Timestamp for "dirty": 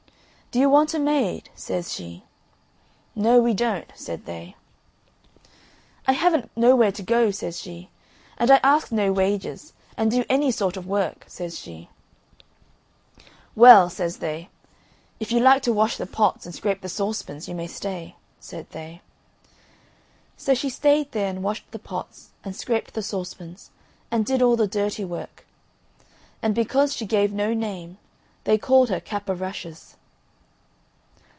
24.67-25.05